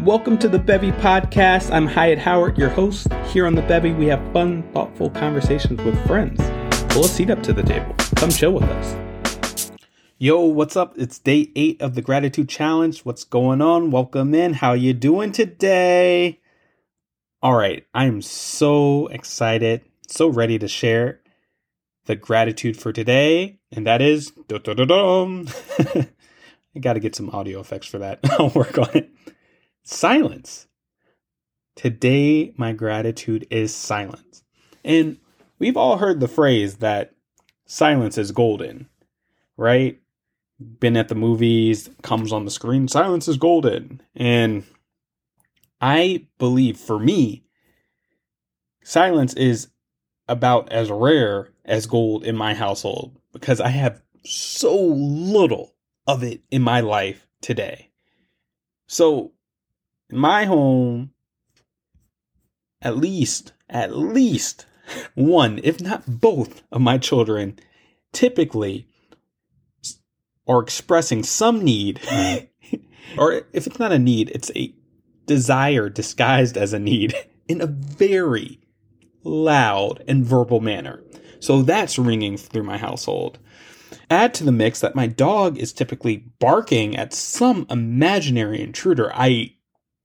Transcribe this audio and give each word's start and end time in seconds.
Welcome 0.00 0.38
to 0.38 0.48
the 0.48 0.58
Bevy 0.58 0.92
Podcast. 0.92 1.70
I'm 1.70 1.86
Hyatt 1.86 2.18
Howard, 2.18 2.56
your 2.56 2.68
host. 2.68 3.12
Here 3.26 3.46
on 3.46 3.54
the 3.54 3.62
Bevy, 3.62 3.92
we 3.92 4.06
have 4.06 4.32
fun, 4.32 4.62
thoughtful 4.72 5.10
conversations 5.10 5.80
with 5.82 6.06
friends. 6.06 6.40
Pull 6.92 7.04
a 7.04 7.08
seat 7.08 7.30
up 7.30 7.42
to 7.42 7.52
the 7.52 7.62
table. 7.62 7.94
Come 8.16 8.30
chill 8.30 8.52
with 8.52 8.64
us. 8.64 9.72
Yo, 10.18 10.40
what's 10.40 10.76
up? 10.76 10.94
It's 10.96 11.18
day 11.18 11.50
eight 11.56 11.82
of 11.82 11.94
the 11.94 12.02
Gratitude 12.02 12.48
Challenge. 12.48 13.00
What's 13.00 13.24
going 13.24 13.60
on? 13.60 13.90
Welcome 13.90 14.34
in. 14.34 14.54
How 14.54 14.72
you 14.72 14.92
doing 14.92 15.32
today? 15.32 16.40
All 17.42 17.54
right, 17.54 17.84
I 17.92 18.06
am 18.06 18.22
so 18.22 19.08
excited, 19.08 19.82
so 20.06 20.28
ready 20.28 20.58
to 20.60 20.68
share 20.68 21.20
the 22.06 22.16
gratitude 22.16 22.76
for 22.76 22.92
today, 22.92 23.58
and 23.70 23.86
that 23.86 24.00
is 24.02 24.32
I 26.74 26.78
got 26.80 26.94
to 26.94 27.00
get 27.00 27.14
some 27.14 27.30
audio 27.30 27.60
effects 27.60 27.86
for 27.86 27.98
that. 27.98 28.20
I'll 28.38 28.48
work 28.50 28.78
on 28.78 28.88
it. 28.94 29.10
Silence. 29.82 30.68
Today, 31.74 32.54
my 32.56 32.72
gratitude 32.72 33.46
is 33.50 33.74
silence. 33.74 34.44
And 34.84 35.18
we've 35.58 35.76
all 35.76 35.98
heard 35.98 36.20
the 36.20 36.28
phrase 36.28 36.76
that 36.76 37.14
silence 37.66 38.18
is 38.18 38.30
golden, 38.30 38.88
right? 39.56 40.00
Been 40.78 40.96
at 40.96 41.08
the 41.08 41.14
movies, 41.14 41.90
comes 42.02 42.32
on 42.32 42.44
the 42.44 42.50
screen, 42.50 42.86
silence 42.86 43.26
is 43.26 43.36
golden. 43.36 44.00
And 44.14 44.64
I 45.80 46.26
believe 46.38 46.76
for 46.76 46.98
me, 46.98 47.44
silence 48.84 49.34
is 49.34 49.68
about 50.28 50.70
as 50.70 50.90
rare 50.90 51.52
as 51.64 51.86
gold 51.86 52.24
in 52.24 52.36
my 52.36 52.54
household 52.54 53.16
because 53.32 53.60
I 53.60 53.68
have 53.68 54.02
so 54.24 54.76
little 54.76 55.74
of 56.06 56.22
it 56.22 56.42
in 56.50 56.62
my 56.62 56.80
life 56.80 57.26
today. 57.40 57.90
So, 58.86 59.32
in 60.12 60.18
my 60.18 60.44
home, 60.44 61.10
at 62.82 62.96
least, 62.96 63.52
at 63.68 63.96
least 63.96 64.66
one, 65.14 65.58
if 65.64 65.80
not 65.80 66.20
both, 66.20 66.62
of 66.70 66.82
my 66.82 66.98
children 66.98 67.58
typically 68.12 68.86
are 70.46 70.62
expressing 70.62 71.22
some 71.22 71.64
need, 71.64 72.00
or 73.18 73.42
if 73.52 73.66
it's 73.66 73.78
not 73.78 73.92
a 73.92 73.98
need, 73.98 74.30
it's 74.30 74.50
a 74.54 74.74
desire 75.26 75.88
disguised 75.88 76.56
as 76.56 76.72
a 76.72 76.78
need 76.78 77.14
in 77.48 77.60
a 77.60 77.66
very 77.66 78.60
loud 79.24 80.04
and 80.06 80.26
verbal 80.26 80.60
manner. 80.60 81.02
So 81.40 81.62
that's 81.62 81.98
ringing 81.98 82.36
through 82.36 82.64
my 82.64 82.76
household. 82.76 83.38
Add 84.10 84.34
to 84.34 84.44
the 84.44 84.52
mix 84.52 84.80
that 84.80 84.94
my 84.94 85.06
dog 85.06 85.58
is 85.58 85.72
typically 85.72 86.18
barking 86.38 86.96
at 86.96 87.14
some 87.14 87.66
imaginary 87.70 88.60
intruder. 88.60 89.10
I 89.14 89.54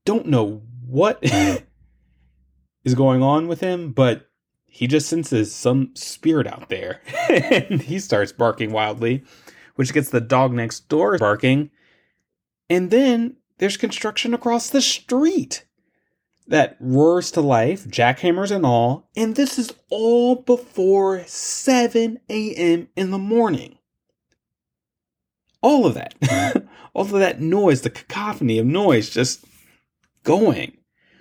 don't 0.08 0.26
know 0.26 0.62
what 0.86 1.18
is 2.82 2.94
going 2.94 3.22
on 3.22 3.46
with 3.46 3.60
him, 3.60 3.92
but 3.92 4.30
he 4.64 4.86
just 4.86 5.06
senses 5.06 5.54
some 5.54 5.90
spirit 5.94 6.46
out 6.46 6.70
there 6.70 7.02
and 7.28 7.82
he 7.82 7.98
starts 7.98 8.32
barking 8.32 8.72
wildly, 8.72 9.22
which 9.74 9.92
gets 9.92 10.08
the 10.08 10.22
dog 10.22 10.54
next 10.54 10.88
door 10.88 11.18
barking. 11.18 11.70
And 12.70 12.90
then 12.90 13.36
there's 13.58 13.76
construction 13.76 14.32
across 14.32 14.70
the 14.70 14.80
street 14.80 15.66
that 16.46 16.78
roars 16.80 17.30
to 17.32 17.42
life, 17.42 17.84
jackhammers 17.86 18.50
and 18.50 18.64
all, 18.64 19.10
and 19.14 19.36
this 19.36 19.58
is 19.58 19.74
all 19.90 20.36
before 20.36 21.22
7 21.26 22.18
a.m. 22.30 22.88
in 22.96 23.10
the 23.10 23.18
morning. 23.18 23.76
All 25.60 25.84
of 25.84 25.92
that, 25.92 26.14
all 26.94 27.04
of 27.04 27.10
that 27.10 27.42
noise, 27.42 27.82
the 27.82 27.90
cacophony 27.90 28.58
of 28.58 28.64
noise 28.64 29.10
just 29.10 29.44
going. 30.28 30.76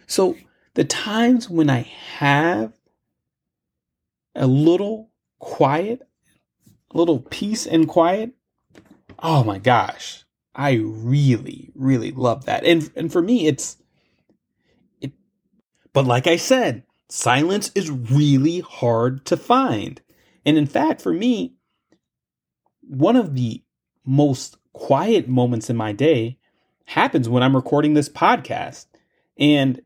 So, 0.05 0.35
the 0.73 0.83
times 0.83 1.49
when 1.49 1.69
I 1.69 1.89
have 2.17 2.73
a 4.35 4.45
little 4.45 5.09
quiet, 5.39 6.05
a 6.93 6.97
little 6.97 7.21
peace 7.21 7.65
and 7.65 7.87
quiet, 7.87 8.31
oh 9.19 9.45
my 9.45 9.59
gosh, 9.59 10.25
I 10.53 10.73
really, 10.73 11.71
really 11.73 12.11
love 12.11 12.45
that. 12.45 12.65
And 12.65 12.91
and 12.97 13.09
for 13.09 13.21
me, 13.21 13.47
it's 13.47 13.77
but 15.93 16.05
like 16.05 16.27
I 16.27 16.35
said, 16.35 16.83
silence 17.07 17.71
is 17.75 17.89
really 17.89 18.59
hard 18.59 19.25
to 19.27 19.37
find. 19.37 20.01
And 20.45 20.57
in 20.57 20.67
fact, 20.67 21.01
for 21.01 21.13
me, 21.13 21.55
one 22.81 23.15
of 23.15 23.35
the 23.35 23.63
most 24.05 24.57
quiet 24.73 25.29
moments 25.29 25.69
in 25.69 25.77
my 25.77 25.93
day 25.93 26.37
happens 26.85 27.27
when 27.27 27.41
I'm 27.41 27.55
recording 27.55 27.93
this 27.93 28.09
podcast. 28.09 28.85
And 29.39 29.81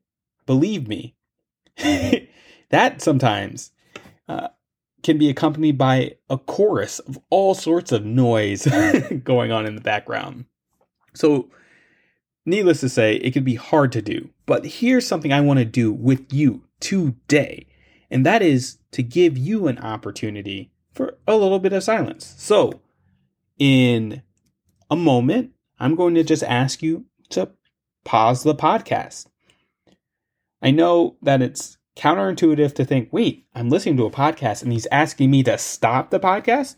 believe 0.46 0.88
me, 0.88 1.16
that 2.70 3.02
sometimes 3.02 3.72
uh, 4.28 4.50
can 5.04 5.18
be 5.18 5.30
accompanied 5.30 5.78
by 5.78 6.16
a 6.30 6.38
chorus 6.38 7.00
of 7.00 7.20
all 7.30 7.54
sorts 7.54 7.92
of 7.92 8.06
noise 8.06 8.66
going 9.24 9.52
on 9.52 9.66
in 9.66 9.76
the 9.76 9.82
background. 9.82 10.46
So 11.14 11.50
Needless 12.46 12.80
to 12.80 12.90
say, 12.90 13.16
it 13.16 13.34
can 13.34 13.44
be 13.44 13.56
hard 13.56 13.92
to 13.92 14.02
do. 14.02 14.30
But 14.46 14.66
here's 14.66 15.06
something 15.06 15.32
I 15.32 15.42
want 15.42 15.60
to 15.60 15.66
do 15.66 15.92
with 15.94 16.34
you 16.34 16.64
today, 16.80 17.68
and 18.10 18.26
that 18.26 18.42
is 18.42 18.80
to 18.92 19.04
give 19.04 19.38
you 19.38 19.68
an 19.68 19.78
opportunity 19.78 20.72
for 20.92 21.18
a 21.28 21.36
little 21.36 21.60
bit 21.60 21.74
of 21.74 21.84
silence. 21.84 22.34
So, 22.38 22.82
in 23.60 24.24
a 24.90 24.96
moment, 24.96 25.52
I'm 25.80 25.96
going 25.96 26.16
to 26.16 26.24
just 26.24 26.44
ask 26.44 26.82
you 26.82 27.06
to 27.30 27.52
pause 28.04 28.42
the 28.42 28.56
podcast. 28.56 29.28
I 30.62 30.72
know 30.72 31.18
that 31.22 31.42
it's 31.42 31.78
counterintuitive 31.98 32.74
to 32.76 32.86
think, 32.86 33.10
wait, 33.12 33.48
I'm 33.56 33.70
listening 33.70 33.98
to 33.98 34.06
a 34.06 34.12
podcast 34.12 34.64
and 34.64 34.72
he's 34.72 34.88
asking 34.92 35.32
me 35.32 35.44
to 35.44 35.58
stop 35.58 36.10
the 36.10 36.20
podcast. 36.20 36.76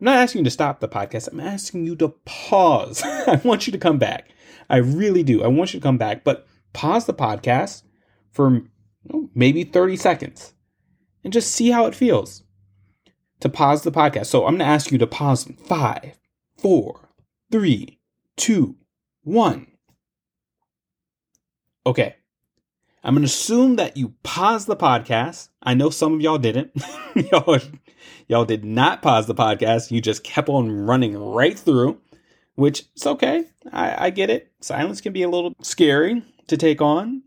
I'm 0.00 0.06
not 0.06 0.18
asking 0.18 0.40
you 0.40 0.44
to 0.44 0.50
stop 0.50 0.80
the 0.80 0.88
podcast. 0.88 1.28
I'm 1.30 1.40
asking 1.40 1.86
you 1.86 1.96
to 1.96 2.08
pause. 2.24 3.02
I 3.04 3.40
want 3.44 3.66
you 3.66 3.72
to 3.72 3.78
come 3.78 3.98
back. 3.98 4.28
I 4.68 4.78
really 4.78 5.22
do. 5.22 5.42
I 5.42 5.46
want 5.46 5.72
you 5.72 5.80
to 5.80 5.84
come 5.84 5.98
back, 5.98 6.24
but 6.24 6.46
pause 6.72 7.06
the 7.06 7.14
podcast 7.14 7.82
for 8.30 8.62
oh, 9.12 9.30
maybe 9.34 9.64
30 9.64 9.96
seconds 9.96 10.54
and 11.22 11.32
just 11.32 11.52
see 11.52 11.70
how 11.70 11.86
it 11.86 11.94
feels 11.94 12.42
to 13.40 13.48
pause 13.48 13.82
the 13.82 13.92
podcast. 13.92 14.26
So 14.26 14.46
I'm 14.46 14.52
going 14.52 14.60
to 14.60 14.64
ask 14.64 14.90
you 14.90 14.98
to 14.98 15.06
pause 15.06 15.46
in 15.46 15.54
five, 15.54 16.18
four, 16.58 17.08
three, 17.50 18.00
two, 18.36 18.76
one. 19.22 19.66
Okay. 21.86 22.16
I'm 23.04 23.14
going 23.14 23.22
to 23.22 23.26
assume 23.26 23.76
that 23.76 23.96
you 23.96 24.14
paused 24.22 24.68
the 24.68 24.76
podcast. 24.76 25.48
I 25.62 25.74
know 25.74 25.90
some 25.90 26.14
of 26.14 26.20
y'all 26.20 26.38
didn't. 26.38 26.70
y'all, 27.32 27.58
y'all 28.28 28.44
did 28.44 28.64
not 28.64 29.02
pause 29.02 29.26
the 29.26 29.34
podcast. 29.34 29.90
You 29.90 30.00
just 30.00 30.22
kept 30.22 30.48
on 30.48 30.70
running 30.70 31.16
right 31.16 31.58
through 31.58 32.00
which 32.54 32.84
is 32.96 33.06
okay. 33.06 33.44
I, 33.72 34.06
I 34.06 34.10
get 34.10 34.30
it. 34.30 34.52
Silence 34.60 35.00
can 35.00 35.12
be 35.12 35.22
a 35.22 35.28
little 35.28 35.54
scary 35.62 36.22
to 36.48 36.56
take 36.56 36.80
on, 36.80 37.22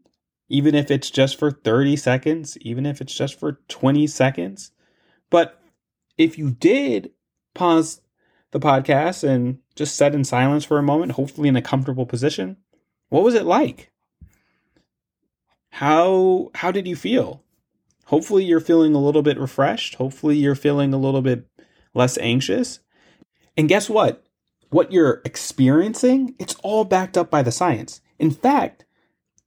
even 0.49 0.75
if 0.75 0.91
it's 0.91 1.09
just 1.09 1.39
for 1.39 1.51
30 1.51 1.95
seconds, 1.95 2.57
even 2.61 2.85
if 2.85 3.01
it's 3.01 3.13
just 3.13 3.39
for 3.39 3.59
20 3.67 4.07
seconds. 4.07 4.71
But 5.29 5.59
if 6.17 6.37
you 6.37 6.51
did 6.51 7.11
pause 7.53 8.01
the 8.51 8.59
podcast 8.59 9.27
and 9.27 9.59
just 9.75 9.95
sat 9.95 10.15
in 10.15 10.23
silence 10.23 10.63
for 10.63 10.77
a 10.77 10.83
moment, 10.83 11.13
hopefully 11.13 11.49
in 11.49 11.55
a 11.55 11.61
comfortable 11.61 12.05
position, 12.05 12.57
what 13.09 13.23
was 13.23 13.33
it 13.33 13.45
like? 13.45 13.91
How 15.75 16.51
how 16.55 16.71
did 16.71 16.87
you 16.87 16.95
feel? 16.95 17.43
Hopefully 18.05 18.43
you're 18.43 18.59
feeling 18.59 18.93
a 18.93 19.01
little 19.01 19.21
bit 19.21 19.39
refreshed. 19.39 19.95
Hopefully 19.95 20.37
you're 20.37 20.55
feeling 20.55 20.93
a 20.93 20.97
little 20.97 21.21
bit 21.21 21.47
less 21.93 22.17
anxious. 22.17 22.79
And 23.57 23.69
guess 23.69 23.89
what? 23.89 24.25
what 24.75 24.91
you're 24.91 25.21
experiencing, 25.23 26.35
it's 26.37 26.55
all 26.63 26.83
backed 26.83 27.17
up 27.17 27.29
by 27.29 27.41
the 27.41 27.51
science. 27.51 28.01
In 28.19 28.29
fact, 28.29 28.85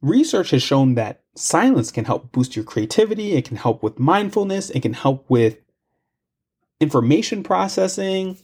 research 0.01 0.51
has 0.51 0.63
shown 0.63 0.95
that 0.95 1.23
silence 1.35 1.91
can 1.91 2.07
help 2.07 2.33
boost 2.33 2.57
your 2.57 2.65
creativity, 2.65 3.33
it 3.35 3.45
can 3.45 3.59
help 3.59 3.83
with 3.83 3.99
mindfulness, 3.99 4.71
it 4.71 4.81
can 4.81 4.95
help 4.95 5.29
with 5.29 5.59
information 6.81 7.43
processing, 7.43 8.39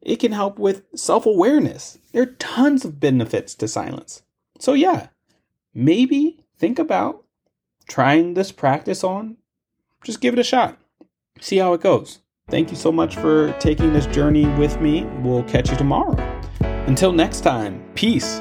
it 0.00 0.16
can 0.16 0.32
help 0.32 0.58
with 0.58 0.84
self 0.94 1.26
awareness. 1.26 1.98
There 2.12 2.22
are 2.22 2.36
tons 2.38 2.86
of 2.86 2.98
benefits 2.98 3.54
to 3.56 3.68
silence. 3.68 4.22
So, 4.58 4.72
yeah, 4.72 5.08
maybe 5.74 6.45
think 6.58 6.78
about 6.78 7.24
trying 7.88 8.34
this 8.34 8.52
practice 8.52 9.04
on. 9.04 9.36
Just 10.04 10.20
give 10.20 10.34
it 10.34 10.40
a 10.40 10.44
shot, 10.44 10.78
see 11.40 11.58
how 11.58 11.72
it 11.72 11.80
goes. 11.80 12.20
Thank 12.48 12.70
you 12.70 12.76
so 12.76 12.92
much 12.92 13.16
for 13.16 13.52
taking 13.58 13.92
this 13.92 14.06
journey 14.06 14.46
with 14.56 14.80
me. 14.80 15.04
We'll 15.22 15.42
catch 15.44 15.70
you 15.70 15.76
tomorrow. 15.76 16.16
Until 16.60 17.12
next 17.12 17.40
time, 17.40 17.82
peace. 17.94 18.40